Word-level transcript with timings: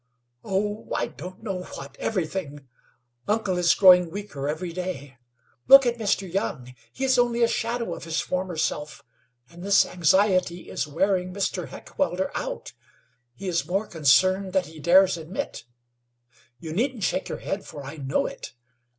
"Oh, 0.43 0.91
I 0.95 1.05
don't 1.05 1.43
know 1.43 1.61
what 1.61 1.95
everything. 1.99 2.67
Uncle 3.27 3.59
is 3.59 3.75
growing 3.75 4.09
weaker 4.09 4.49
every 4.49 4.73
day. 4.73 5.19
Look 5.67 5.85
at 5.85 5.99
Mr. 5.99 6.27
Young; 6.27 6.73
he 6.91 7.03
is 7.03 7.19
only 7.19 7.43
a 7.43 7.47
shadow 7.47 7.93
of 7.93 8.05
his 8.05 8.19
former 8.19 8.57
self, 8.57 9.03
and 9.47 9.61
this 9.61 9.85
anxiety 9.85 10.71
is 10.71 10.87
wearing 10.87 11.31
Mr. 11.31 11.67
Heckewelder 11.67 12.31
out. 12.33 12.73
He 13.35 13.47
is 13.47 13.67
more 13.67 13.85
concerned 13.85 14.53
than 14.53 14.63
he 14.63 14.79
dares 14.79 15.17
admit. 15.17 15.65
You 16.57 16.73
needn't 16.73 17.03
shake 17.03 17.29
your 17.29 17.37
head, 17.37 17.63
for 17.63 17.83
I 17.83 17.97
know 17.97 18.25
it. 18.25 18.55